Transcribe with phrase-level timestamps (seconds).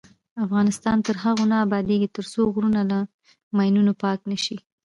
[0.45, 2.99] افغانستان تر هغو نه ابادیږي، ترڅو غرونه له
[3.55, 4.57] ماینونو پاک نشي.